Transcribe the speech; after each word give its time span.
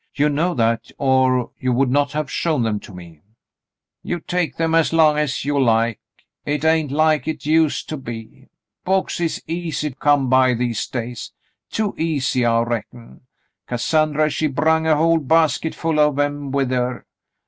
You 0.15 0.29
know 0.29 0.55
that, 0.55 0.89
or 0.97 1.51
you 1.59 1.71
would 1.73 1.91
not 1.91 2.13
have 2.13 2.31
shown 2.31 2.63
them 2.63 2.79
to 2.79 2.91
me," 2.91 3.21
"You 4.01 4.19
take 4.19 4.55
them 4.55 4.73
as 4.73 4.91
long 4.91 5.15
as 5.19 5.45
you 5.45 5.59
like. 5.59 5.99
Hit 6.43 6.65
ain't 6.65 6.89
like 6.91 7.25
hit 7.25 7.45
used 7.45 7.87
to 7.89 7.97
be. 7.97 8.47
Books 8.83 9.19
is 9.19 9.43
easy 9.45 9.91
come 9.93 10.27
by 10.27 10.55
these 10.55 10.87
days— 10.87 11.33
too 11.71 11.93
easy, 11.99 12.43
I 12.43 12.61
reckon. 12.61 13.21
Cassandrj^ 13.69 14.31
she 14.31 14.47
brung 14.47 14.87
a 14.87 14.95
whole 14.95 15.19
basketful 15.19 15.99
of 15.99 16.17
'em 16.17 16.49
with 16.49 16.71
her. 16.71 17.05